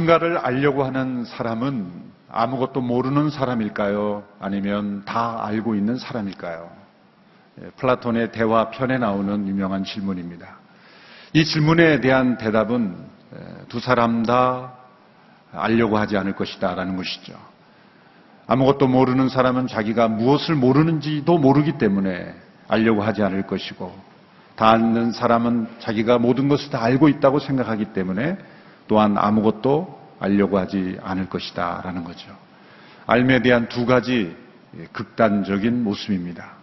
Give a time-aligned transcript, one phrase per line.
[0.00, 1.90] 무엇인가를 알려고 하는 사람은
[2.30, 4.22] 아무것도 모르는 사람일까요?
[4.38, 6.70] 아니면 다 알고 있는 사람일까요?
[7.62, 10.56] 예, 플라톤의 대화 편에 나오는 유명한 질문입니다.
[11.32, 12.96] 이 질문에 대한 대답은
[13.68, 14.74] 두 사람 다
[15.52, 17.34] 알려고 하지 않을 것이다 라는 것이죠.
[18.46, 22.34] 아무것도 모르는 사람은 자기가 무엇을 모르는지도 모르기 때문에
[22.68, 23.92] 알려고 하지 않을 것이고
[24.56, 28.38] 다 아는 사람은 자기가 모든 것을 다 알고 있다고 생각하기 때문에
[28.90, 32.28] 또한 아무것도 알려고 하지 않을 것이다 라는 거죠.
[33.06, 34.36] 알에 대한 두 가지
[34.90, 36.54] 극단적인 모습입니다.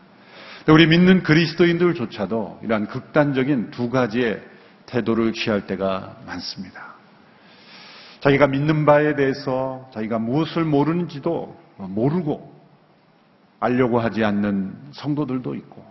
[0.67, 4.43] 우리 믿는 그리스도인들조차도 이러한 극단적인 두 가지의
[4.87, 6.95] 태도를 취할 때가 많습니다.
[8.19, 12.53] 자기가 믿는 바에 대해서 자기가 무엇을 모르는지도 모르고
[13.61, 15.85] 알려고 하지 않는 성도들도 있고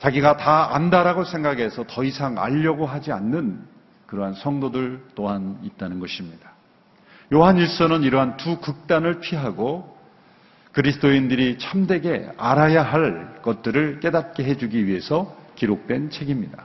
[0.00, 3.77] 자기가 다 안다라고 생각해서 더 이상 알려고 하지 않는
[4.08, 6.50] 그러한 성도들 또한 있다는 것입니다.
[7.32, 9.96] 요한 일서는 이러한 두 극단을 피하고
[10.72, 16.64] 그리스도인들이 참되게 알아야 할 것들을 깨닫게 해주기 위해서 기록된 책입니다.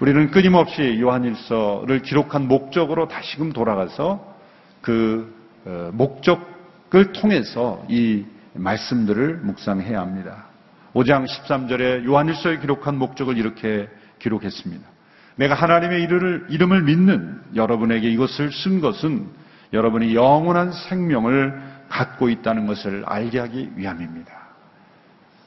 [0.00, 4.34] 우리는 끊임없이 요한일서를 기록한 목적으로 다시금 돌아가서
[4.80, 10.46] 그 어, 목적을 통해서 이 말씀들을 묵상해야 합니다.
[10.94, 14.93] 5장 13절에 요한일서에 기록한 목적을 이렇게 기록했습니다.
[15.36, 16.02] 내가 하나님의
[16.48, 19.26] 이름을, 믿는 여러분에게 이것을 쓴 것은
[19.72, 24.32] 여러분이 영원한 생명을 갖고 있다는 것을 알게 하기 위함입니다.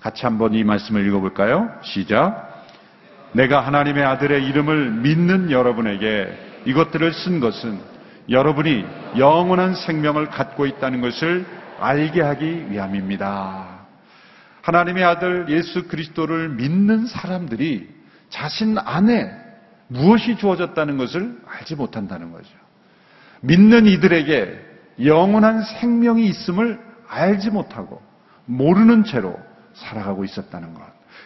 [0.02, 1.72] 같이 한번 이 말씀을 읽어볼까요?
[1.84, 2.66] 시작.
[3.34, 7.80] 내가 하나님의 아들의 이름을 믿는 여러분에게 이것들을 쓴 것은
[8.30, 8.86] 여러분이
[9.18, 11.46] 영원한 생명을 갖고 있다는 것을
[11.80, 13.78] 알게 하기 위함입니다.
[14.62, 17.88] 하나님의 아들 예수 그리스도를 믿는 사람들이
[18.30, 19.47] 자신 안에
[19.88, 22.50] 무엇이 주어졌다는 것을 알지 못한다는 거죠.
[23.42, 24.66] 믿는 이들에게
[25.06, 28.02] 영원한 생명이 있음을 알지 못하고
[28.46, 29.40] 모르는 채로
[29.74, 30.82] 살아가고 있었다는 것.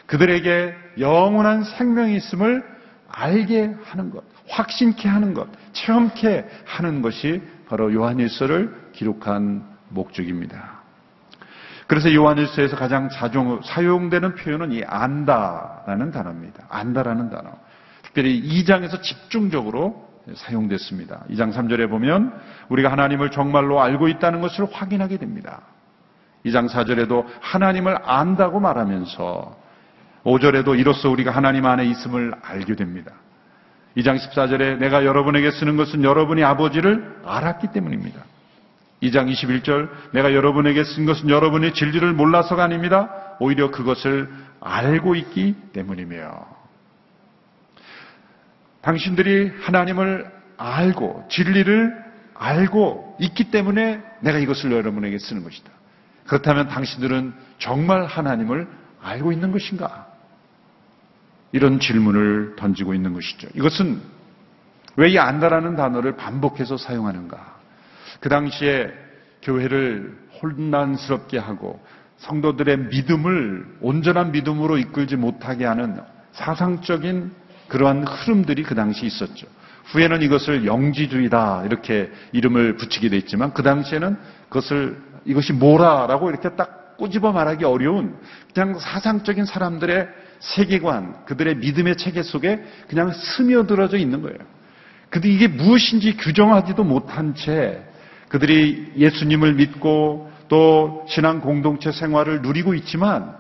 [0.06, 2.64] 그들에게 영원한 생명이 있음을
[3.08, 10.82] 알게 하는 것, 확신케 하는 것, 체험케 하는 것이 바로 요한일서를 기록한 목적입니다.
[11.88, 16.66] 그래서 요한일서에서 가장 자종, 사용되는 표현은 이 안다라는 단어입니다.
[16.70, 17.52] 안다라는 단어.
[18.12, 21.24] 특별히 2장에서 집중적으로 사용됐습니다.
[21.30, 22.34] 2장 3절에 보면
[22.70, 25.62] 우리가 하나님을 정말로 알고 있다는 것을 확인하게 됩니다.
[26.46, 29.58] 2장 4절에도 하나님을 안다고 말하면서
[30.24, 33.14] 5절에도 이로써 우리가 하나님 안에 있음을 알게 됩니다.
[33.98, 38.24] 2장 14절에 내가 여러분에게 쓰는 것은 여러분이 아버지를 알았기 때문입니다.
[39.04, 43.10] 2장 21절 내가 여러분에게 쓴 것은 여러분의 진리를 몰라서가 아닙니다.
[43.40, 44.30] 오히려 그것을
[44.60, 46.61] 알고 있기 때문이며
[48.82, 52.04] 당신들이 하나님을 알고 진리를
[52.34, 55.70] 알고 있기 때문에 내가 이것을 여러분에게 쓰는 것이다.
[56.26, 58.68] 그렇다면 당신들은 정말 하나님을
[59.02, 60.08] 알고 있는 것인가?
[61.52, 63.48] 이런 질문을 던지고 있는 것이죠.
[63.54, 64.02] 이것은
[64.98, 67.60] 왜 이 안다라는 단어를 반복해서 사용하는가?
[68.20, 68.92] 그 당시에
[69.42, 71.82] 교회를 혼란스럽게 하고
[72.18, 76.00] 성도들의 믿음을 온전한 믿음으로 이끌지 못하게 하는
[76.34, 77.32] 사상적인
[77.72, 79.48] 그러한 흐름들이 그 당시 있었죠.
[79.86, 84.18] 후에는 이것을 영지주의다 이렇게 이름을 붙이게 됐지만 그 당시에는
[84.50, 88.18] 그것을 이것이 뭐라라고 이렇게 딱 꼬집어 말하기 어려운
[88.54, 90.06] 그냥 사상적인 사람들의
[90.40, 94.38] 세계관, 그들의 믿음의 체계 속에 그냥 스며들어져 있는 거예요.
[95.10, 97.86] 근데 이게 무엇인지 규정하지도 못한 채
[98.28, 103.38] 그들이 예수님을 믿고 또 신앙 공동체 생활을 누리고 있지만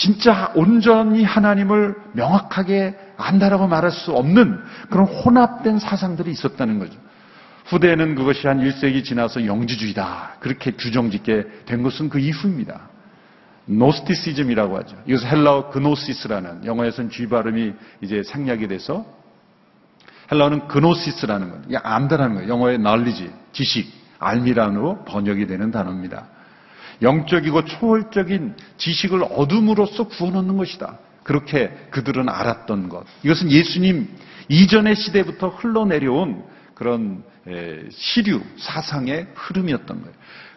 [0.00, 6.98] 진짜 온전히 하나님을 명확하게 안다라고 말할 수 없는 그런 혼합된 사상들이 있었다는 거죠.
[7.66, 10.36] 후대에는 그것이 한 1세기 지나서 영지주의다.
[10.40, 12.88] 그렇게 규정 짓게 된 것은 그 이후입니다.
[13.66, 14.96] 노스티시즘이라고 하죠.
[15.04, 19.04] 이것은 헬라어 그노시스라는 영어에서는 G 발음이 이제 생략이 돼서
[20.32, 21.78] 헬라어는 그노시스라는 거예요.
[21.82, 22.48] 안다라는 거예요.
[22.48, 26.39] 영어의 knowledge, 지식, 알미란으로 번역이 되는 단어입니다.
[27.02, 30.98] 영적이고 초월적인 지식을 얻음으로써 구원하는 것이다.
[31.22, 33.04] 그렇게 그들은 알았던 것.
[33.22, 34.08] 이것은 예수님
[34.48, 36.44] 이전의 시대부터 흘러내려온
[36.74, 37.22] 그런
[37.90, 40.14] 시류, 사상의 흐름이었던 거예요.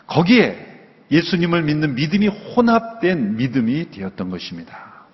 [0.07, 0.69] 거기에
[1.11, 5.05] 예수님을 믿는 믿음이 혼합된 믿음이 되었던 것입니다.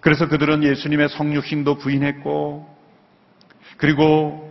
[0.00, 2.76] 그래서 그들은 예수님의 성육신도 부인했고,
[3.76, 4.45] 그리고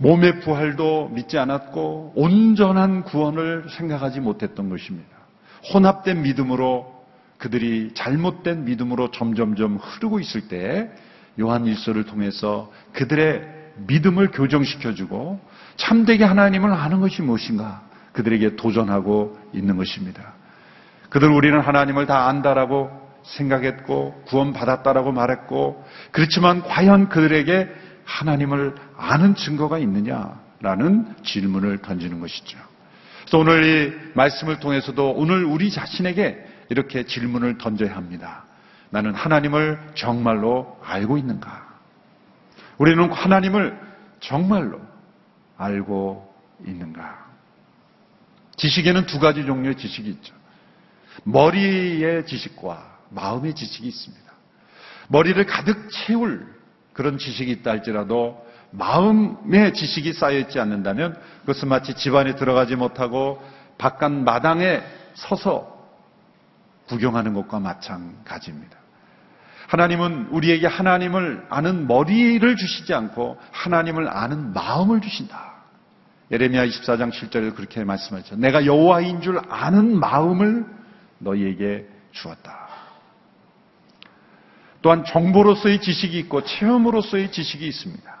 [0.00, 5.10] 몸의 부활도 믿지 않았고 온전한 구원을 생각하지 못했던 것입니다.
[5.74, 7.04] 혼합된 믿음으로
[7.36, 10.90] 그들이 잘못된 믿음으로 점점점 흐르고 있을 때
[11.38, 13.42] 요한 일서를 통해서 그들의
[13.86, 15.38] 믿음을 교정시켜주고
[15.76, 17.82] 참되게 하나님을 아는 것이 무엇인가
[18.12, 20.32] 그들에게 도전하고 있는 것입니다.
[21.10, 22.90] 그들 우리는 하나님을 다 안다라고
[23.22, 27.68] 생각했고 구원받았다라고 말했고 그렇지만 과연 그들에게
[28.10, 32.58] 하나님을 아는 증거가 있느냐라는 질문을 던지는 것이죠.
[33.20, 38.44] 그래서 오늘 이 말씀을 통해서도 오늘 우리 자신에게 이렇게 질문을 던져야 합니다.
[38.90, 41.68] 나는 하나님을 정말로 알고 있는가?
[42.78, 43.78] 우리는 하나님을
[44.18, 44.80] 정말로
[45.56, 46.34] 알고
[46.66, 47.30] 있는가?
[48.56, 50.34] 지식에는 두 가지 종류의 지식이 있죠.
[51.22, 54.32] 머리의 지식과 마음의 지식이 있습니다.
[55.08, 56.59] 머리를 가득 채울
[57.00, 63.42] 그런 지식이 있다 할지라도 마음의 지식이 쌓여있지 않는다면 그것은 마치 집안에 들어가지 못하고
[63.78, 64.82] 바깥 마당에
[65.14, 65.80] 서서
[66.88, 68.76] 구경하는 것과 마찬가지입니다.
[69.68, 75.54] 하나님은 우리에게 하나님을 아는 머리를 주시지 않고 하나님을 아는 마음을 주신다.
[76.30, 78.36] 예레미야 24장 7절에 그렇게 말씀하죠.
[78.36, 80.66] 내가 여호와인 줄 아는 마음을
[81.18, 82.59] 너희에게 주었다.
[84.82, 88.20] 또한 정보로서의 지식이 있고 체험으로서의 지식이 있습니다.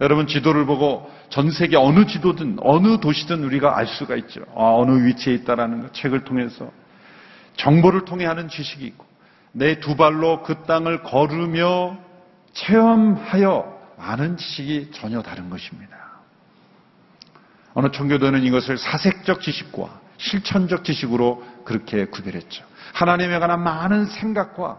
[0.00, 4.42] 여러분 지도를 보고 전 세계 어느 지도든 어느 도시든 우리가 알 수가 있죠.
[4.56, 6.70] 아, 어느 위치에 있다라는 것 책을 통해서
[7.56, 9.06] 정보를 통해 하는 지식이 있고
[9.52, 11.96] 내 두 발로 그 땅을 걸으며
[12.52, 15.96] 체험하여 아는 지식이 전혀 다른 것입니다.
[17.74, 22.64] 어느 청교도는 이것을 사색적 지식과 실천적 지식으로 그렇게 구별했죠.
[22.92, 24.78] 하나님에 관한 많은 생각과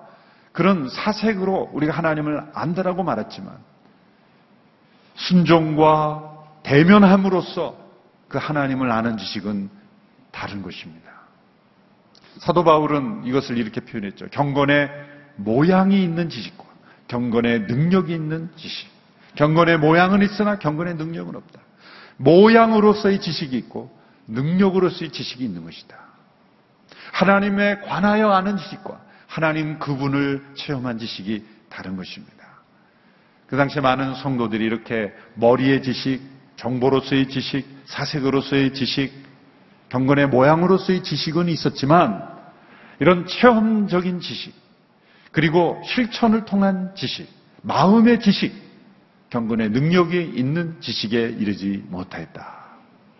[0.56, 3.58] 그런 사색으로 우리가 하나님을 안다라고 말했지만
[5.16, 7.76] 순종과 대면함으로써
[8.30, 9.70] 그 하나님을 아는 지식은
[10.32, 11.12] 다른 것입니다.
[12.38, 14.28] 사도 바울은 이것을 이렇게 표현했죠.
[14.30, 14.90] 경건의
[15.36, 16.64] 모양이 있는 지식과
[17.10, 18.90] 경건의 능력이 있는 지식.
[19.36, 21.60] 경건의 모양은 있으나 경건의 능력은 없다.
[22.16, 23.94] 모양으로서의 지식이 있고
[24.28, 25.98] 능력으로서의 지식이 있는 것이다.
[27.12, 32.46] 하나님에 관하여 아는 지식과 하나님 그분을 체험한 지식이 다른 것입니다.
[33.48, 36.22] 그 당시에 많은 성도들이 이렇게 머리의 지식,
[36.56, 39.12] 정보로서의 지식, 사색으로서의 지식,
[39.90, 42.28] 경건의 모양으로서의 지식은 있었지만
[43.00, 44.54] 이런 체험적인 지식,
[45.32, 47.28] 그리고 실천을 통한 지식,
[47.62, 48.54] 마음의 지식,
[49.30, 52.66] 경건의 능력이 있는 지식에 이르지 못하였다.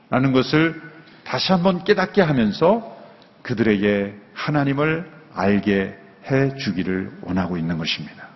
[0.10, 0.82] 라는 것을
[1.24, 2.96] 다시 한번 깨닫게 하면서
[3.42, 5.98] 그들에게 하나님을 알게
[6.32, 8.28] 해 주기를 원하고 있는 것입니다.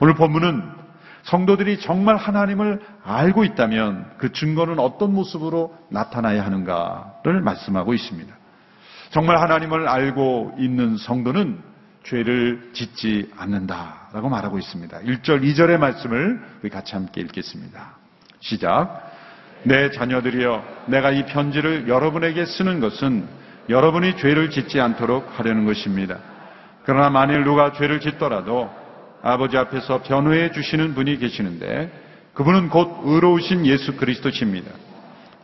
[0.00, 0.82] 오늘 본문은
[1.22, 8.34] 성도들이 정말 하나님을 알고 있다면 그 증거는 어떤 모습으로 나타나야 하는가를 말씀하고 있습니다.
[9.10, 11.60] 정말 하나님을 알고 있는 성도는
[12.04, 15.00] 죄를 짓지 않는다라고 말하고 있습니다.
[15.00, 17.96] 1절, 2절의 말씀을 우리 같이 함께 읽겠습니다.
[18.40, 19.12] 시작.
[19.62, 23.28] 내 자녀들이여, 내가 이 편지를 여러분에게 쓰는 것은
[23.68, 26.18] 여러분이 죄를 짓지 않도록 하려는 것입니다.
[26.84, 28.70] 그러나 만일 누가 죄를 짓더라도
[29.22, 31.90] 아버지 앞에서 변호해 주시는 분이 계시는데
[32.34, 34.70] 그분은 곧 의로우신 예수 그리스도십니다.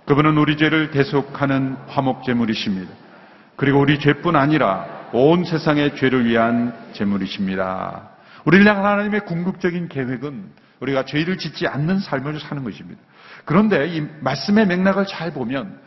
[0.07, 2.91] 그분은 우리 죄를 대속하는 화목제물이십니다.
[3.57, 8.09] 그리고 우리 죄뿐 아니라 온 세상의 죄를 위한 제물이십니다.
[8.45, 10.45] 우리를 향한 하나님의 궁극적인 계획은
[10.81, 13.01] 우리가 죄를 짓지 않는 삶을 사는 것입니다.
[13.45, 15.79] 그런데 이 말씀의 맥락을 잘 보면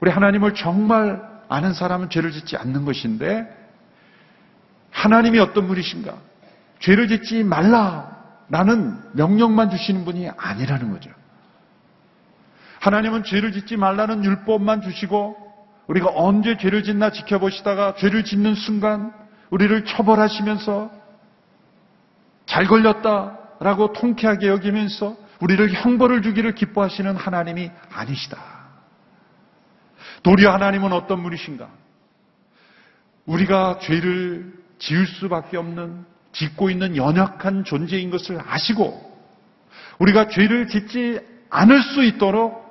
[0.00, 3.46] 우리 하나님을 정말 아는 사람은 죄를 짓지 않는 것인데
[4.96, 6.14] 하나님이 어떤 분이신가?
[6.78, 11.10] 죄를 짓지 말라라는 명령만 주시는 분이 아니라는 거죠.
[12.80, 15.36] 하나님은 죄를 짓지 말라는 율법만 주시고
[15.86, 19.12] 우리가 언제 죄를 짓나 지켜보시다가 죄를 짓는 순간
[19.50, 20.90] 우리를 처벌하시면서
[22.46, 28.38] 잘 걸렸다라고 통쾌하게 여기면서 우리를 형벌을 주기를 기뻐하시는 하나님이 아니시다.
[30.22, 31.68] 도리어 하나님은 어떤 분이신가?
[33.26, 39.16] 우리가 죄를 지을 수밖에 없는 짓고 있는 연약한 존재인 것을 아시고
[39.98, 42.66] 우리가 죄를 짓지 않을 수 있도록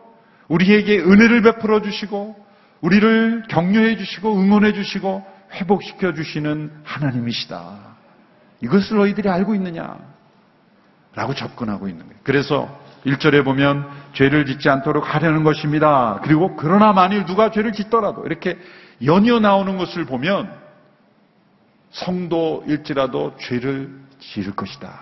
[0.48, 2.46] 우리에게 은혜를 베풀어 주시고
[2.82, 7.96] 우리를 격려해 주시고 응원해 주시고 회복시켜 주시는 하나님이시다.
[8.62, 9.98] 이것을 너희들이 알고 있느냐?
[11.16, 12.20] 라고 접근하고 있는 거예요.
[12.24, 16.20] 그래서 1절에 보면 죄를 짓지 않도록 하려는 것입니다.
[16.24, 18.58] 그리고 그러나 만일 누가 죄를 짓더라도 이렇게
[19.04, 20.64] 연이어 나오는 것을 보면
[21.96, 25.00] 성도일지라도 죄를 지을 것이다.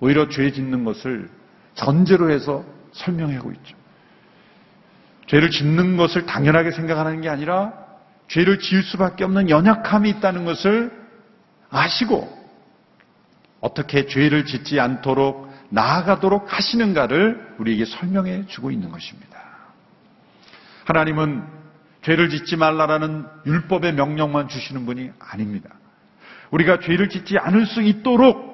[0.00, 1.30] 오히려 죄 짓는 것을
[1.74, 3.76] 전제로 해서 설명하고 있죠.
[5.26, 7.72] 죄를 짓는 것을 당연하게 생각하는 게 아니라
[8.28, 10.92] 죄를 지을 수밖에 없는 연약함이 있다는 것을
[11.70, 12.42] 아시고
[13.60, 19.38] 어떻게 죄를 짓지 않도록 나아가도록 하시는가를 우리에게 설명해 주고 있는 것입니다.
[20.84, 21.46] 하나님은
[22.02, 25.70] 죄를 짓지 말라라는 율법의 명령만 주시는 분이 아닙니다.
[26.52, 28.52] 우리가 죄를 짓지 않을 수 있도록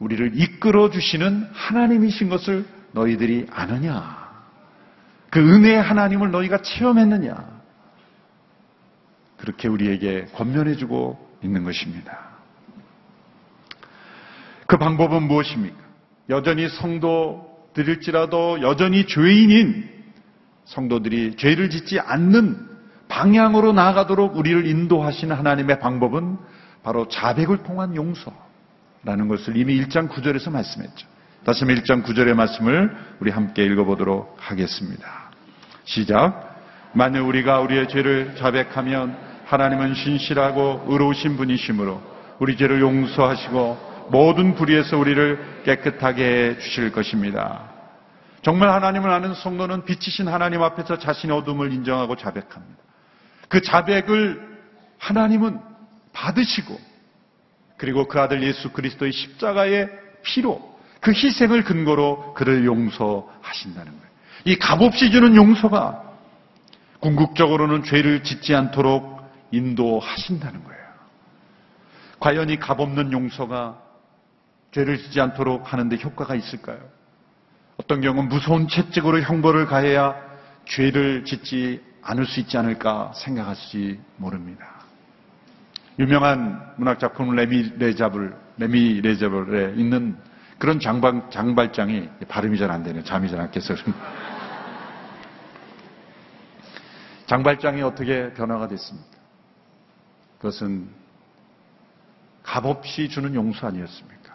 [0.00, 4.24] 우리를 이끌어 주시는 하나님이신 것을 너희들이 아느냐?
[5.30, 7.54] 그 은혜의 하나님을 너희가 체험했느냐?
[9.38, 12.34] 그렇게 우리에게 권면해 주고 있는 것입니다.
[14.66, 15.76] 그 방법은 무엇입니까?
[16.30, 19.92] 여전히 성도들일지라도 여전히 죄인인
[20.64, 22.68] 성도들이 죄를 짓지 않는
[23.08, 26.38] 방향으로 나아가도록 우리를 인도하시는 하나님의 방법은
[26.84, 31.06] 바로 자백을 통한 용서라는 것을 이미 1장 9절에서 말씀했죠.
[31.44, 35.30] 다시 한번 1장 9절의 말씀을 우리 함께 읽어보도록 하겠습니다.
[35.84, 36.54] 시작.
[36.92, 42.00] 만일 우리가 우리의 죄를 자백하면 하나님은 신실하고 의로우신 분이시므로
[42.38, 47.70] 우리 죄를 용서하시고 모든 불의에서 우리를 깨끗하게 해 주실 것입니다.
[48.42, 52.82] 정말 하나님을 아는 성도는 빛이신 하나님 앞에서 자신의 어둠을 인정하고 자백합니다.
[53.48, 54.54] 그 자백을
[54.98, 55.73] 하나님은
[56.14, 56.80] 받으시고
[57.76, 59.90] 그리고 그 아들 예수 그리스도의 십자가의
[60.22, 64.14] 피로 그 희생을 근거로 그를 용서하신다는 거예요.
[64.46, 66.02] 이 값없이 주는 용서가
[67.00, 70.84] 궁극적으로는 죄를 짓지 않도록 인도하신다는 거예요.
[72.20, 73.78] 과연 이 값없는 용서가
[74.72, 76.78] 죄를 짓지 않도록 하는데 효과가 있을까요?
[77.76, 80.16] 어떤 경우는 무서운 채찍으로 형벌을 가해야
[80.66, 84.73] 죄를 짓지 않을 수 있지 않을까 생각할지 모릅니다.
[85.98, 90.16] 유명한 문학 작품 레미 레자블, 레미 레자블에 있는
[90.58, 93.04] 그런 장발, 장발장이 발음이 잘 안 되네요.
[93.04, 93.74] 잠이 잘 안 깨서.
[97.26, 99.08] 장발장이 어떻게 변화가 됐습니까?
[100.38, 100.88] 그것은
[102.42, 104.34] 값없이 주는 용서 아니었습니까?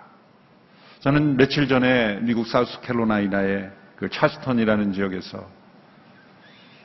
[1.02, 5.48] 저는 며칠 전에 미국 사우스캐롤라이나의 그 찰스턴이라는 지역에서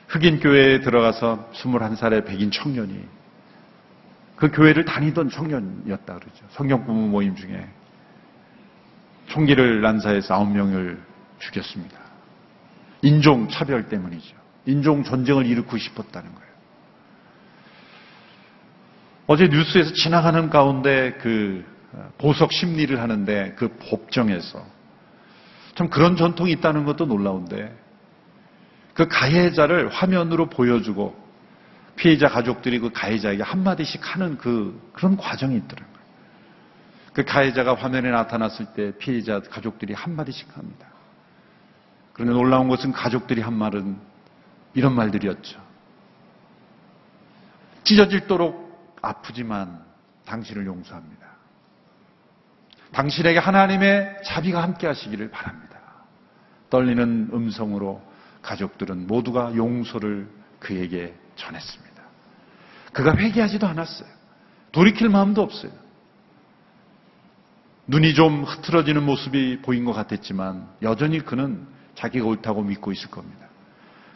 [0.07, 3.14] 흑인 교회에 들어가서 21살의 백인 청년이
[4.35, 6.45] 그 교회를 다니던 청년이었다 그러죠.
[6.49, 7.67] 성경 부모 모임 중에
[9.27, 10.99] 총기를 난사해서 9명을
[11.39, 11.97] 죽였습니다.
[13.01, 14.35] 인종 차별 때문이죠.
[14.65, 16.45] 인종 전쟁을 일으키고 싶었다는 거예요.
[19.27, 21.65] 어제 뉴스에서 지나가는 가운데 그
[22.17, 24.65] 보석 심리를 하는데 그 법정에서
[25.75, 27.75] 참 그런 전통이 있다는 것도 놀라운데
[28.93, 31.24] 그 가해자를 화면으로 보여주고
[31.95, 35.95] 피해자 가족들이 그 가해자에게 한마디씩 하는 그, 그런 과정이 있더라고요.
[37.13, 40.87] 그 가해자가 화면에 나타났을 때 피해자 가족들이 한마디씩 합니다.
[42.13, 43.97] 그런데 놀라운 것은 가족들이 한 말은
[44.73, 45.61] 이런 말들이었죠.
[47.83, 49.81] 찢어질도록 아프지만
[50.25, 51.25] 당신을 용서합니다.
[52.91, 55.79] 당신에게 하나님의 자비가 함께 하시기를 바랍니다.
[56.69, 58.01] 떨리는 음성으로
[58.41, 60.27] 가족들은 모두가 용서를
[60.59, 61.84] 그에게 전했습니다.
[62.95, 64.07] 그가 회개하지도 않았어요.
[64.71, 65.71] 돌이킬 마음도 없어요.
[67.87, 73.47] 눈이 좀 흐트러지는 모습이 보인 것 같았지만 여전히 그는 자기가 옳다고 믿고 있을 겁니다.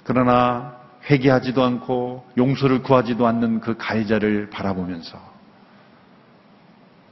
[0.06, 0.78] 그러나
[1.10, 5.20] 회개하지도 않고 용서를 구하지도 않는 그 가해자를 바라보면서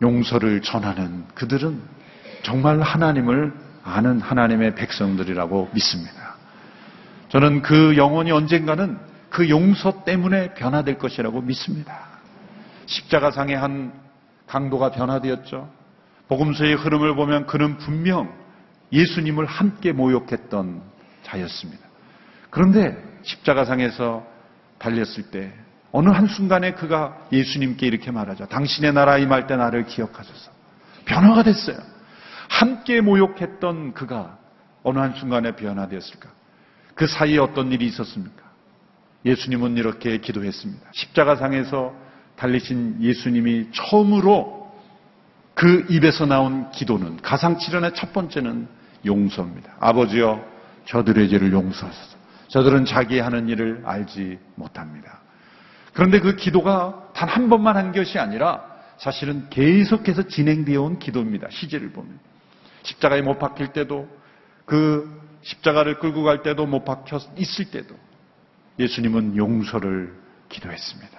[0.02, 1.82] 용서를 전하는 그들은
[2.44, 6.38] 정말 하나님을 아는 하나님의 백성들이라고 믿습니다.
[7.28, 12.00] 저는 그 영혼이 언젠가는 그 용서 때문에 변화될 것이라고 믿습니다.
[12.86, 13.94] 십자가상의 한
[14.48, 15.70] 강도가 변화되었죠.
[16.28, 18.34] 복음서의 흐름을 보면 그는 분명
[18.92, 20.82] 예수님을 함께 모욕했던
[21.24, 21.86] 자였습니다.
[22.50, 24.26] 그런데 십자가상에서
[24.78, 25.54] 달렸을 때
[25.92, 28.48] 어느 한순간에 그가 예수님께 이렇게 말하죠.
[28.48, 30.52] 당신의 나라 임할 때 나를 기억하소서.
[31.06, 31.78] 변화가 됐어요.
[32.50, 34.38] 함께 모욕했던 그가
[34.84, 36.30] 어느 한순간에 변화되었을까?
[36.96, 38.47] 그 사이에 어떤 일이 있었습니까?
[39.28, 40.90] 예수님은 이렇게 기도했습니다.
[40.94, 41.94] 십자가상에서
[42.38, 44.72] 달리신 예수님이 처음으로
[45.54, 48.68] 그 입에서 나온 기도는 가상치련의 첫 번째는
[49.06, 49.76] 용서입니다.
[49.80, 50.44] 아버지여
[50.86, 52.18] 저들의 죄를 용서하소서.
[52.50, 55.20] 저들은 자기 하는 일을 알지 못합니다.
[55.94, 58.64] 그런데 그 기도가 단 한 번만 한 것이 아니라
[58.98, 61.50] 사실은 계속해서 진행되어 온 기도입니다.
[61.50, 62.20] 시제를 보면.
[62.84, 64.08] 십자가에 못 박힐 때도
[64.66, 67.96] 그 십자가를 끌고 갈 때도 못 박혀 있을 때도
[68.80, 70.14] 예수님은 용서를
[70.50, 71.18] 기도했습니다.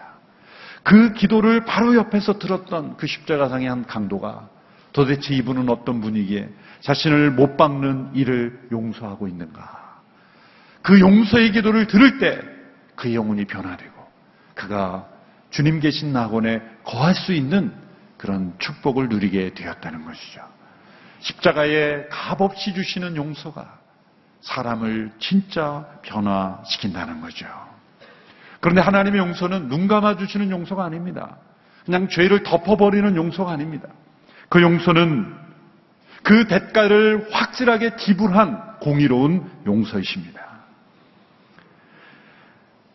[0.83, 4.49] 그 기도를 바로 옆에서 들었던 그 십자가상의 한 강도가
[4.93, 6.49] 도대체 이분은 어떤 분이기에
[6.81, 10.03] 자신을 못 박는 일을 용서하고 있는가.
[10.83, 12.59] 그 용서의 기도를 들을 때
[12.99, 13.95] 그 영혼이 변화되고
[14.55, 15.09] 그가
[15.51, 17.73] 주님 계신 낙원에 거할 수 있는
[18.19, 20.41] 그런 축복을 누리게 되었다는 것이죠.
[21.21, 23.78] 십자가에 값없이 주시는 용서가
[24.41, 27.47] 사람을 진짜 변화시킨다는 거죠.
[28.61, 31.37] 그런데 하나님의 용서는 눈 감아 주시는 용서가 아닙니다.
[31.85, 33.89] 그냥 죄를 덮어버리는 용서가 아닙니다.
[34.49, 35.35] 그 용서는
[36.23, 40.49] 그 대가를 확실하게 지불한 공의로운 용서이십니다.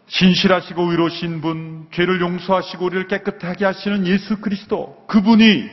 [0.07, 5.67] 신실하시고 의로신 분, 죄를 용서하시고 우리를 깨끗하게 하시는 예수 그리스도, 그분이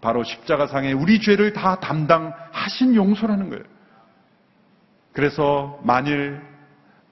[0.00, 3.62] 바로 십자가상에 우리 죄를 다 담당하신 용서라는 거예요.
[5.12, 6.40] 그래서 만일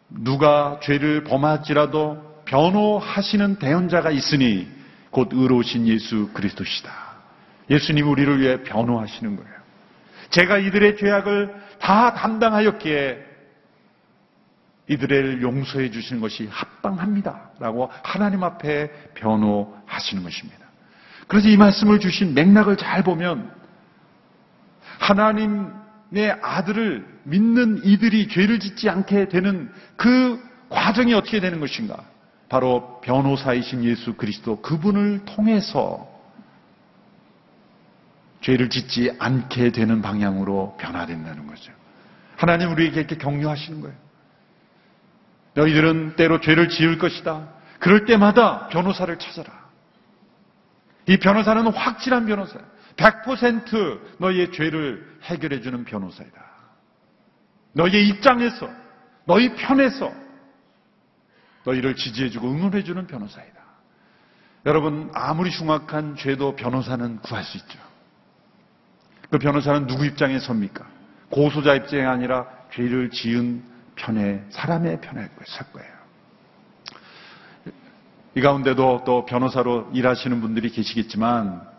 [0.09, 4.69] 누가 죄를 범할지라도 변호하시는 대언자가 있으니
[5.11, 6.91] 곧 의로우신 예수 그리스도시다.
[7.71, 9.59] 예수님 우리를 위해 변호하시는 거예요.
[10.31, 13.27] 제가 이들의 죄악을 다 담당하였기에
[14.89, 17.51] 이들을 용서해 주시는 것이 합당합니다.
[17.59, 20.67] 라고 하나님 앞에 변호하시는 것입니다.
[21.27, 23.53] 그래서 이 말씀을 주신 맥락을 잘 보면
[24.99, 25.71] 하나님
[26.13, 32.03] 의 아들을 믿는 이들이 죄를 짓지 않게 되는 그 과정이 어떻게 되는 것인가?
[32.49, 36.09] 바로 변호사이신 예수 그리스도 그분을 통해서
[38.41, 41.73] 죄를 짓지 않게 되는 방향으로 변화된다는 거죠.
[42.37, 43.97] 하나님 우리에게 이렇게 격려하시는 거예요.
[45.55, 47.49] 너희들은 때로 죄를 지을 것이다.
[47.81, 49.69] 그럴 때마다 변호사를 찾아라.
[51.07, 52.63] 이 변호사는 확실한 변호사야.
[52.99, 56.45] 100% 너희의 죄를 해결해 주는 변호사이다.
[57.73, 58.69] 너희의 입장에서,
[59.25, 60.13] 너희 편에서
[61.65, 63.59] 너희를 지지해 주고 응원해 주는 변호사이다.
[64.67, 67.79] 여러분, 아무리 흉악한 죄도 변호사는 구할 수 있죠.
[69.31, 70.87] 그 변호사는 누구 입장에 섭니까?
[71.31, 73.63] 고소자 입장이 아니라 죄를 지은
[73.95, 75.99] 편에, 사람의 편에 설 거예요.
[78.35, 81.78] 이 가운데도 또 변호사로 일하시는 분들이 계시겠지만,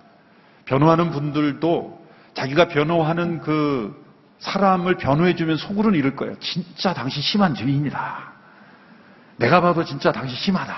[0.69, 1.99] 변호하는 분들도
[2.35, 4.05] 자기가 변호하는 그
[4.37, 6.37] 사람을 변호해주면 속으로는 이럴 거예요.
[6.39, 8.33] 진짜 당신 심한 죄인이다.
[9.37, 10.75] 내가 봐도 진짜 당신 심하다.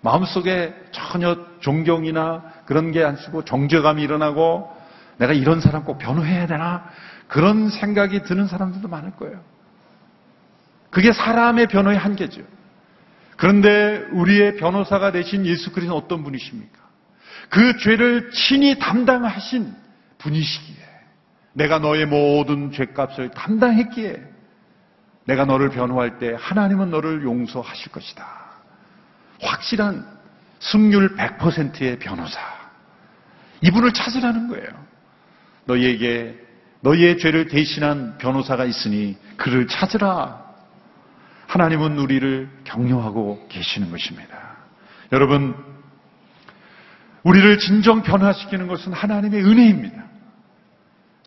[0.00, 4.74] 마음속에 전혀 존경이나 그런 게 안 쓰고 정죄감이 일어나고
[5.18, 6.88] 내가 이런 사람 꼭 변호해야 되나?
[7.28, 9.40] 그런 생각이 드는 사람들도 많을 거예요.
[10.90, 12.40] 그게 사람의 변호의 한계죠.
[13.36, 16.80] 그런데 우리의 변호사가 되신 예수 그리스도는 어떤 분이십니까?
[17.52, 19.74] 그 죄를 친히 담당하신
[20.16, 20.76] 분이시기에
[21.52, 24.22] 내가 너의 모든 죄값을 담당했기에
[25.26, 28.26] 내가 너를 변호할 때 하나님은 너를 용서하실 것이다.
[29.42, 30.06] 확실한
[30.60, 32.40] 승률 100%의 변호사.
[33.60, 34.68] 이분을 찾으라는 거예요.
[35.66, 36.34] 너희에게
[36.80, 40.42] 너희의 죄를 대신한 변호사가 있으니 그를 찾으라.
[41.48, 44.56] 하나님은 우리를 격려하고 계시는 것입니다.
[45.12, 45.71] 여러분,
[47.22, 50.02] 우리를 진정 변화시키는 것은 하나님의 은혜입니다.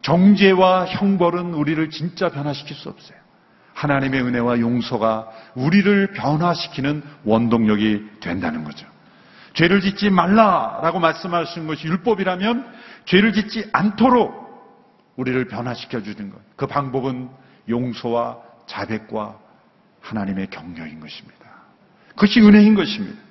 [0.01, 3.17] 정죄와 형벌은 우리를 진짜 변화시킬 수 없어요.
[3.73, 8.87] 하나님의 은혜와 용서가 우리를 변화시키는 원동력이 된다는 거죠.
[9.53, 12.73] 죄를 짓지 말라라고 말씀하신 것이 율법이라면
[13.05, 14.45] 죄를 짓지 않도록
[15.15, 16.39] 우리를 변화시켜 주는 것.
[16.55, 17.29] 그 방법은
[17.69, 19.39] 용서와 자백과
[20.01, 21.45] 하나님의 격려인 것입니다.
[22.09, 23.24] 그것이 은혜인 것입니다.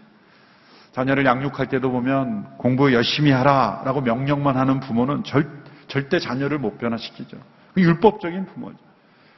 [0.95, 5.51] 자녀를 양육할 때도 보면 공부 열심히 하라 라고 명령만 하는 부모는 절,
[5.89, 7.37] 절대 자녀를 못 변화시키죠.
[7.75, 8.79] 그 율법적인 부모죠.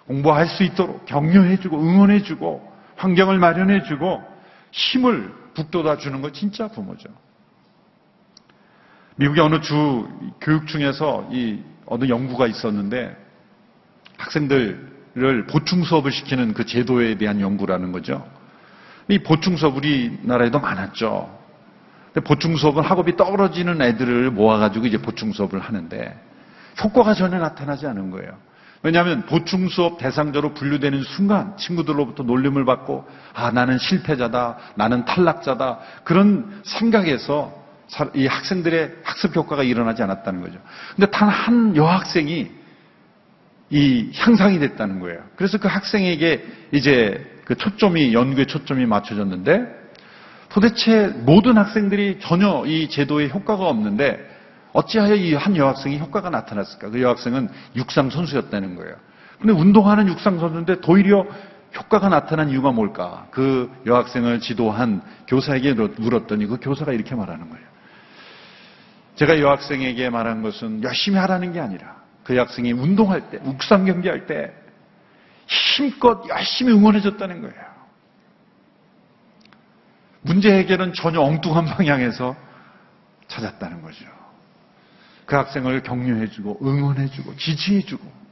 [0.06, 4.22] 공부할 수 있도록 격려해주고 응원해주고 환경을 마련해주고
[4.70, 7.08] 힘을 북돋아 주는 거 진짜 부모죠.
[9.16, 10.06] 미국의 어느 주
[10.42, 13.16] 교육 중에서 이 어느 연구가 있었는데
[14.18, 18.28] 학생들을 보충 수업을 시키는 그 제도에 대한 연구라는 거죠.
[19.08, 21.45] 이 보충 수업 우리나라에도 많았죠.
[22.24, 26.18] 보충 수업은 학업이 떨어지는 애들을 모아가지고 이제 보충 수업을 하는데
[26.82, 28.32] 효과가 전혀 나타나지 않은 거예요.
[28.82, 36.60] 왜냐하면 보충 수업 대상자로 분류되는 순간 친구들로부터 놀림을 받고 아 나는 실패자다, 나는 탈락자다 그런
[36.64, 37.64] 생각에서
[38.14, 40.58] 이 학생들의 학습 효과가 일어나지 않았다는 거죠.
[40.94, 42.50] 근데 단 한 여학생이
[43.70, 45.20] 이 향상이 됐다는 거예요.
[45.36, 49.85] 그래서 그 학생에게 이제 그 초점이 연구의 초점이 맞춰졌는데
[50.56, 54.18] 도대체 모든 학생들이 전혀 이 제도에 효과가 없는데
[54.72, 56.88] 어찌하여 이 한 여학생이 효과가 나타났을까?
[56.88, 58.96] 그 여학생은 육상 선수였다는 거예요.
[59.38, 61.26] 근데 운동하는 육상 선수인데 도리어
[61.76, 63.26] 효과가 나타난 이유가 뭘까?
[63.32, 67.66] 그 여학생을 지도한 교사에게 물었더니 그 교사가 이렇게 말하는 거예요.
[69.16, 74.54] 제가 여학생에게 말한 것은 열심히 하라는 게 아니라 그 여학생이 운동할 때, 육상 경기할 때
[75.46, 77.75] 힘껏 열심히 응원해줬다는 거예요.
[80.26, 82.36] 문제 해결은 전혀 엉뚱한 방향에서
[83.28, 84.04] 찾았다는 거죠.
[85.24, 88.26] 그 학생을 격려해주고 응원해주고 지지해주고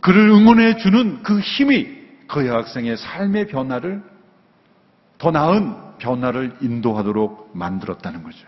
[0.00, 1.88] 그를 응원해주는 그 힘이
[2.28, 4.02] 그 여학생의 삶의 변화를
[5.18, 8.46] 더 나은 변화를 인도하도록 만들었다는 거죠.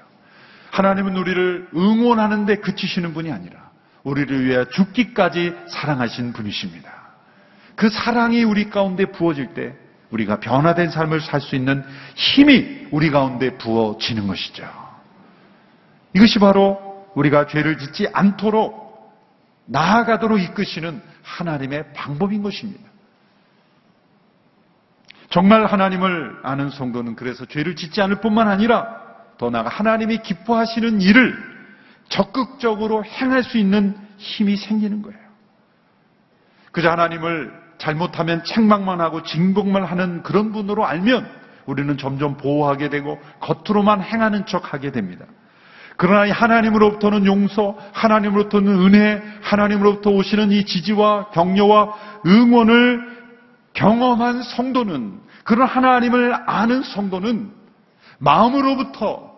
[0.71, 3.71] 하나님은 우리를 응원하는데 그치시는 분이 아니라
[4.03, 6.93] 우리를 위해 죽기까지 사랑하신 분이십니다.
[7.75, 9.75] 그 사랑이 우리 가운데 부어질 때
[10.11, 14.69] 우리가 변화된 삶을 살 수 있는 힘이 우리 가운데 부어지는 것이죠.
[16.13, 18.87] 이것이 바로 우리가 죄를 짓지 않도록
[19.67, 22.85] 나아가도록 이끄시는 하나님의 방법인 것입니다.
[25.29, 29.05] 정말 하나님을 아는 성도는 그래서 죄를 짓지 않을 뿐만 아니라
[29.39, 31.37] 더 나아가 하나님이 기뻐하시는 일을
[32.09, 35.19] 적극적으로 행할 수 있는 힘이 생기는 거예요.
[36.71, 41.25] 그저 하나님을 잘못하면 책망만 하고 징복만 하는 그런 분으로 알면
[41.67, 45.25] 우리는 점점 보호하게 되고 겉으로만 행하는 척 하게 됩니다.
[45.97, 51.95] 그러나 하나님으로부터는 용서, 하나님으로부터는 은혜, 하나님으로부터 오시는 이 지지와 격려와
[52.27, 53.17] 응원을
[53.73, 57.51] 경험한 성도는, 그런 하나님을 아는 성도는
[58.19, 59.33] 마음으로부터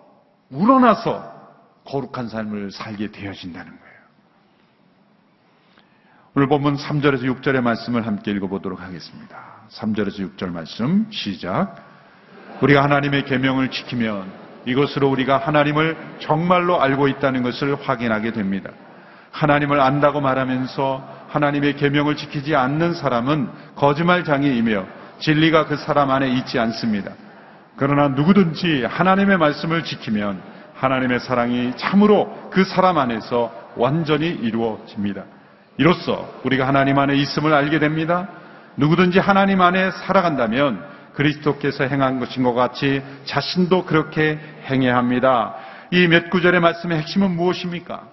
[0.51, 1.33] 우러나서
[1.85, 3.88] 거룩한 삶을 살게 되어진다는 거예요.
[6.39, 9.37] 오늘 본문 3절에서 6절의 말씀을 함께 읽어보도록 하겠습니다.
[9.71, 11.75] 3절에서 6절 말씀 시작.
[12.63, 14.31] 우리가 하나님의 계명을 지키면
[14.65, 18.71] 이것으로 우리가 하나님을 정말로 알고 있다는 것을 확인하게 됩니다.
[19.33, 24.87] 하나님을 안다고 말하면서 하나님의 계명을 지키지 않는 사람은 거짓말장애이며
[25.19, 27.15] 진리가 그 사람 안에 있지 않습니다.
[27.75, 30.41] 그러나 누구든지 하나님의 말씀을 지키면
[30.75, 35.25] 하나님의 사랑이 참으로 그 사람 안에서 완전히 이루어집니다.
[35.79, 38.29] 이로써 우리가 하나님 안에 있음을 알게 됩니다.
[38.77, 44.39] 누구든지 하나님 안에 살아간다면 그리스도께서 행한 것인 것 같이 자신도 그렇게
[44.71, 45.55] 행해야 합니다.
[45.91, 48.09] 이 몇 구절의 말씀의 핵심은 무엇입니까?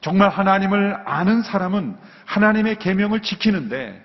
[0.00, 4.04] 정말 하나님을 아는 사람은 하나님의 계명을 지키는데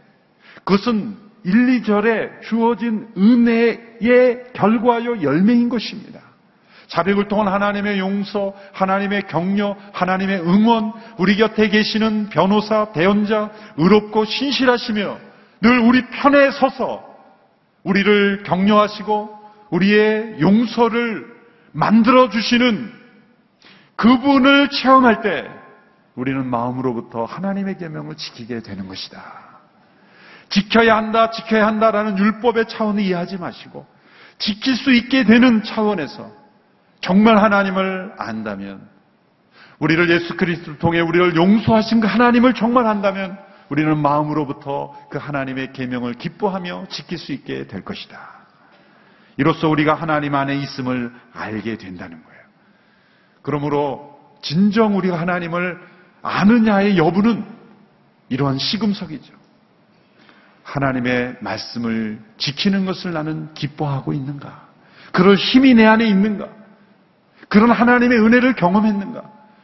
[0.63, 6.21] 그것은 1, 2절에 주어진 은혜의 결과요 열매인 것입니다.
[6.87, 15.17] 자백을 통한 하나님의 용서, 하나님의 격려, 하나님의 응원, 우리 곁에 계시는 변호사, 대언자, 의롭고 신실하시며
[15.61, 17.03] 늘 우리 편에 서서
[17.83, 19.39] 우리를 격려하시고
[19.71, 21.25] 우리의 용서를
[21.71, 22.91] 만들어 주시는
[23.95, 25.47] 그분을 체험할 때
[26.15, 29.43] 우리는 마음으로부터 하나님의 계명을 지키게 되는 것이다.
[30.49, 33.87] 지켜야 한다, 지켜야 한다라는 율법의 차원을 이해하지 마시고
[34.37, 36.42] 지킬 수 있게 되는 차원에서
[37.03, 38.87] 정말 하나님을 안다면
[39.79, 43.37] 우리를 예수 그리스도를 통해 우리를 용서하신 그 하나님을 정말 안다면
[43.69, 48.17] 우리는 마음으로부터 그 하나님의 계명을 기뻐하며 지킬 수 있게 될 것이다.
[49.35, 52.41] 이로써 우리가 하나님 안에 있음을 알게 된다는 거예요.
[53.41, 55.79] 그러므로 진정 우리가 하나님을
[56.21, 57.43] 아느냐의 여부는
[58.29, 59.33] 이러한 시금석이죠.
[60.63, 64.69] 하나님의 말씀을 지키는 것을 나는 기뻐하고 있는가?
[65.11, 66.62] 그럴 힘이 내 안에 있는가?
[67.49, 69.21] 그런 하나님의 은혜를 경험했는가?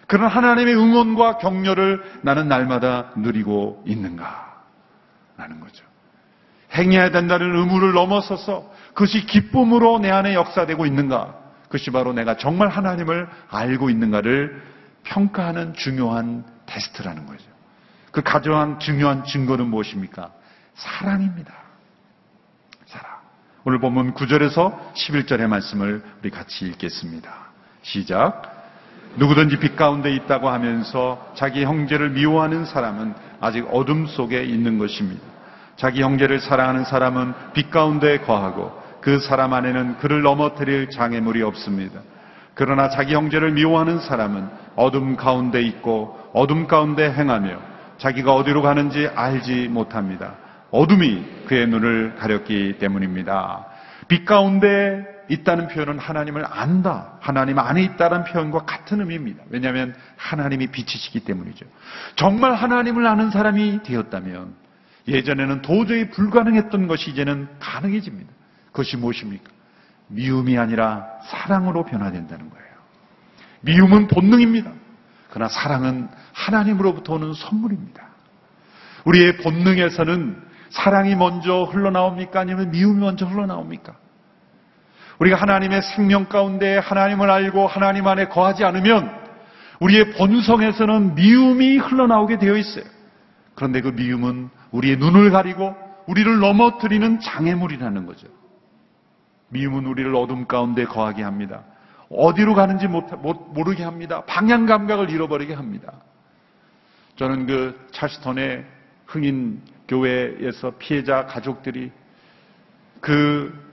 [0.08, 4.64] 그런 하나님의 응원과 격려를 나는 날마다 누리고 있는가?
[5.38, 5.86] 라는 거죠.
[6.74, 11.36] 행해야 된다는 의무를 넘어서서 그것이 기쁨으로 내 안에 역사되고 있는가?
[11.64, 14.62] 그것이 바로 내가 정말 하나님을 알고 있는가를
[15.04, 17.46] 평가하는 중요한 테스트라는 거죠.
[18.12, 20.32] 그 가져한 중요한 증거는 무엇입니까?
[20.74, 21.54] 사랑입니다.
[22.86, 23.20] 사랑.
[23.64, 27.49] 오늘 보면 9절에서 11절의 말씀을 우리 같이 읽겠습니다.
[27.82, 28.60] 시작.
[29.16, 35.22] 누구든지 빛 가운데 있다고 하면서 자기 형제를 미워하는 사람은 아직 어둠 속에 있는 것입니다.
[35.76, 42.02] 자기 형제를 사랑하는 사람은 빛 가운데 거하고 그 사람 안에는 그를 넘어뜨릴 장애물이 없습니다.
[42.54, 47.58] 그러나 자기 형제를 미워하는 사람은 어둠 가운데 있고 어둠 가운데 행하며
[47.98, 50.36] 자기가 어디로 가는지 알지 못합니다.
[50.72, 53.66] 어둠이 그의 눈을 가렸기 때문입니다.
[54.08, 59.44] 빛 가운데 있다는 표현은 하나님을 안다, 하나님 안에 있다는 표현과 같은 의미입니다.
[59.50, 61.66] 왜냐하면 하나님이 빛이시기 때문이죠.
[62.16, 64.56] 정말 하나님을 아는 사람이 되었다면
[65.08, 68.32] 예전에는 도저히 불가능했던 것이 이제는 가능해집니다.
[68.68, 69.50] 그것이 무엇입니까?
[70.08, 72.66] 미움이 아니라 사랑으로 변화된다는 거예요.
[73.62, 74.72] 미움은 본능입니다.
[75.30, 78.04] 그러나 사랑은 하나님으로부터 오는 선물입니다.
[79.06, 82.40] 우리의 본능에서는 사랑이 먼저 흘러나옵니까?
[82.40, 83.96] 아니면 미움이 먼저 흘러나옵니까?
[85.20, 89.18] 우리가 하나님의 생명 가운데 하나님을 알고 하나님 안에 거하지 않으면
[89.80, 92.86] 우리의 본성에서는 미움이 흘러나오게 되어 있어요.
[93.56, 95.76] 그런데 그 미움은 우리의 눈을 가리고
[96.08, 98.28] 우리를 넘어뜨리는 장애물이라는 거죠.
[99.50, 101.64] 미움은 우리를 어둠 가운데 거하게 합니다.
[102.10, 104.24] 어디로 가는지 모르게 합니다.
[104.26, 105.94] 방향 감각을 잃어버리게 합니다.
[107.18, 108.66] 저는 그 찰스턴의
[109.06, 111.92] 흥인 교회에서 피해자 가족들이
[113.02, 113.69] 그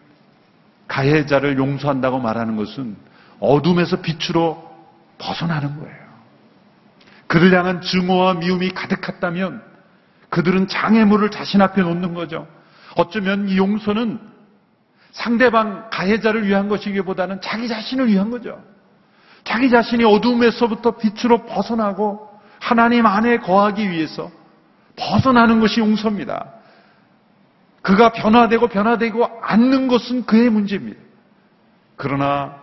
[0.88, 2.96] 가해자를 용서한다고 말하는 것은
[3.40, 4.62] 어둠에서 빛으로
[5.18, 6.06] 벗어나는 거예요.
[7.26, 9.62] 그를 향한 증오와 미움이 가득했다면
[10.28, 12.46] 그들은 장애물을 자신 앞에 놓는 거죠.
[12.96, 14.20] 어쩌면 이 용서는
[15.12, 18.62] 상대방 가해자를 위한 것이기보다는 자기 자신을 위한 거죠.
[19.44, 22.28] 자기 자신이 어둠에서부터 빛으로 벗어나고
[22.60, 24.30] 하나님 안에 거하기 위해서
[24.96, 26.55] 벗어나는 것이 용서입니다.
[27.86, 30.98] 그가 변화되고 변화되고 않는 것은 그의 문제입니다.
[31.94, 32.56] 그러나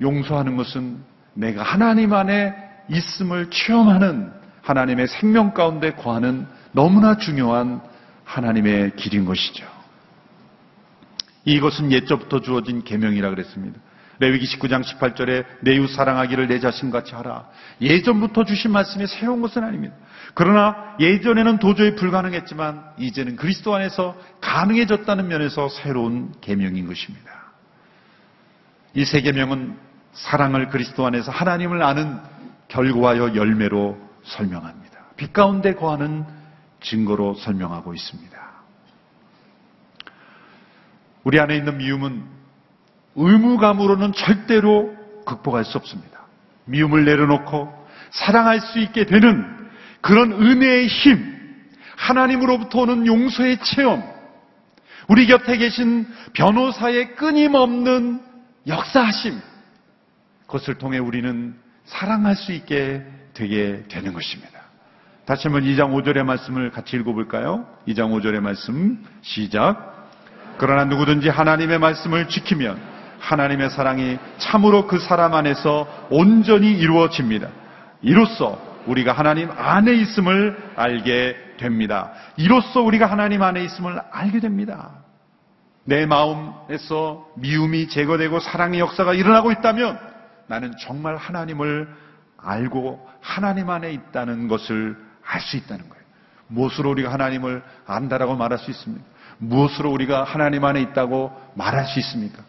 [0.00, 2.54] 용서하는 것은 내가 하나님 안에
[2.88, 7.82] 있음을 체험하는 하나님의 생명 가운데 거하는 너무나 중요한
[8.24, 9.66] 하나님의 길인 것이죠.
[11.44, 13.78] 이것은 옛적부터 주어진 계명이라 그랬습니다.
[14.22, 17.48] 레위기 19장 18절에 내 이웃 사랑하기를 내 자신같이 하라.
[17.80, 19.96] 예전부터 주신 말씀이 새로운 것은 아닙니다.
[20.34, 27.30] 그러나 예전에는 도저히 불가능했지만 이제는 그리스도 안에서 가능해졌다는 면에서 새로운 계명인 것입니다.
[28.94, 29.76] 이 세 계명은
[30.12, 32.20] 사랑을 그리스도 안에서 하나님을 아는
[32.68, 35.06] 결과여 열매로 설명합니다.
[35.16, 36.24] 빛 가운데 거하는
[36.80, 38.40] 증거로 설명하고 있습니다.
[41.24, 42.41] 우리 안에 있는 미움은
[43.16, 44.94] 의무감으로는 절대로
[45.24, 46.20] 극복할 수 없습니다.
[46.64, 47.72] 미움을 내려놓고
[48.10, 49.44] 사랑할 수 있게 되는
[50.00, 51.40] 그런 은혜의 힘,
[51.96, 54.02] 하나님으로부터 오는 용서의 체험,
[55.08, 58.20] 우리 곁에 계신 변호사의 끊임없는
[58.66, 59.40] 역사하심,
[60.46, 64.60] 그것을 통해 우리는 사랑할 수 있게 되게 되는 것입니다.
[65.24, 67.66] 다시 한번 2장 5절의 말씀을 같이 읽어볼까요?
[67.88, 70.10] 2장 5절의 말씀 시작.
[70.58, 72.91] 그러나 누구든지 하나님의 말씀을 지키면
[73.22, 77.48] 하나님의 사랑이 참으로 그 사람 안에서 온전히 이루어집니다.
[78.02, 82.10] 이로써 우리가 하나님 안에 있음을 알게 됩니다.
[82.36, 84.90] 이로써 우리가 하나님 안에 있음을 알게 됩니다.
[85.84, 89.98] 내 마음에서 미움이 제거되고 사랑의 역사가 일어나고 있다면
[90.48, 91.88] 나는 정말 하나님을
[92.36, 96.02] 알고 하나님 안에 있다는 것을 알 수 있다는 거예요.
[96.48, 99.04] 무엇으로 우리가 하나님을 안다라고 말할 수 있습니까?
[99.38, 102.42] 무엇으로 우리가 하나님 안에 있다고 말할 수 있습니까?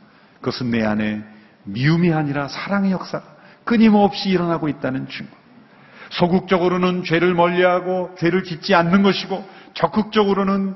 [0.43, 1.23] 그것은 내 안에
[1.63, 3.25] 미움이 아니라 사랑의 역사가
[3.63, 5.31] 끊임없이 일어나고 있다는 증거.
[6.09, 10.75] 소극적으로는 죄를 멀리하고 죄를 짓지 않는 것이고 적극적으로는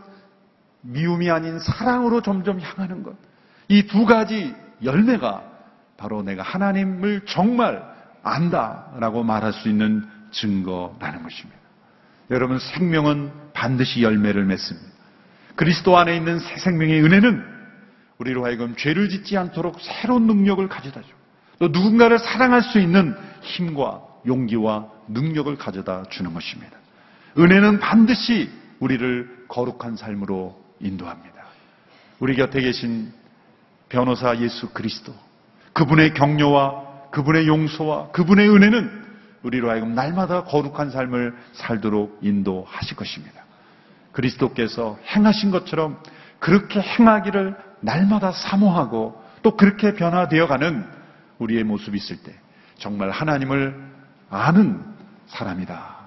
[0.82, 3.14] 미움이 아닌 사랑으로 점점 향하는 것.
[3.68, 5.44] 이 두 가지 열매가
[5.98, 7.84] 바로 내가 하나님을 정말
[8.24, 11.60] 안다라고 말할 수 있는 증거라는 것입니다.
[12.32, 14.88] 여러분 생명은 반드시 열매를 맺습니다.
[15.56, 17.57] 그리스도 안에 있는 새 생명의 은혜는
[18.20, 21.08] 우리로 하여금 죄를 짓지 않도록 새로운 능력을 가져다 줘.
[21.60, 26.78] 또 누군가를 사랑할 수 있는 힘과 용기와 능력을 가져다 주는 것입니다.
[27.38, 28.50] 은혜는 반드시
[28.80, 31.36] 우리를 거룩한 삶으로 인도합니다.
[32.20, 33.12] 우리 곁에 계신
[33.90, 35.14] 변호사 예수 그리스도,
[35.74, 39.06] 그분의 격려와 그분의 용서와 그분의 은혜는
[39.44, 43.44] 우리로 하여금 날마다 거룩한 삶을 살도록 인도하실 것입니다.
[44.12, 46.02] 그리스도께서 행하신 것처럼
[46.40, 50.86] 그렇게 행하기를 날마다 사모하고 또 그렇게 변화되어가는
[51.40, 52.34] 우리의 모습이 있을 때
[52.78, 53.76] 정말 하나님을
[54.30, 54.84] 아는
[55.28, 55.98] 사람이다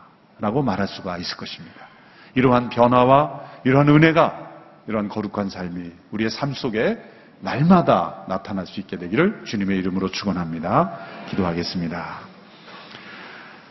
[0.41, 1.87] 라고 말할 수가 있을 것입니다.
[2.35, 4.51] 이러한 변화와 이러한 은혜가
[4.87, 6.99] 이러한 거룩한 삶이 우리의 삶 속에
[7.41, 10.99] 날마다 나타날 수 있게 되기를 주님의 이름으로 축원합니다.
[11.29, 12.19] 기도하겠습니다.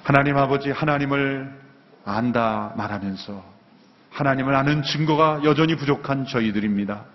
[0.04, 1.60] 하나님 아버지 하나님을
[2.06, 3.44] 안다 말하면서
[4.10, 7.06] 하나님을 아는 증거가 여전히 부족한 저희들입니다.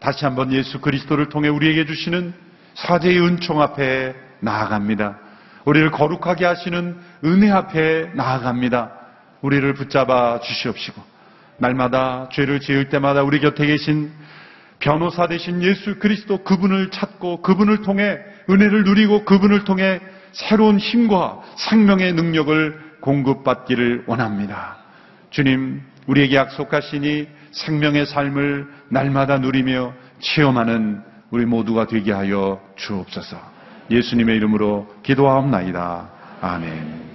[0.00, 2.32] 다시 한번 예수 그리스도를 통해 우리에게 주시는
[2.74, 5.18] 사제의 은총 앞에 나아갑니다.
[5.66, 8.92] 우리를 거룩하게 하시는 은혜 앞에 나아갑니다.
[9.42, 11.02] 우리를 붙잡아 주시옵시고
[11.58, 14.10] 날마다 죄를 지을 때마다 우리 곁에 계신
[14.78, 20.00] 변호사 되신 예수 그리스도 그분을 찾고 그분을 통해 은혜를 누리고 그분을 통해
[20.32, 24.78] 새로운 힘과 생명의 능력을 공급받기를 원합니다.
[25.28, 33.36] 주님, 우리에게 약속하시니 생명의 삶을 날마다 누리며 체험하는 우리 모두가 되게 하여 주옵소서.
[33.90, 36.10] 예수님의 이름으로 기도하옵나이다.
[36.40, 37.10] 아멘.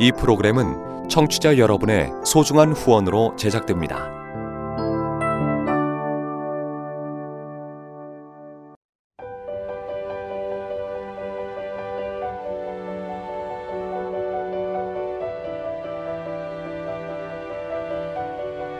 [0.00, 4.23] 이 프로그램은 청취자 여러분의 소중한 후원으로 제작됩니다.